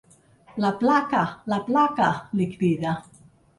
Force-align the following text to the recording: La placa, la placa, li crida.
La 0.63 0.71
placa, 0.79 1.19
la 1.53 1.61
placa, 1.69 2.09
li 2.41 2.51
crida. 2.57 2.97